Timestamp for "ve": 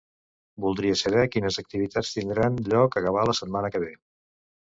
3.85-3.93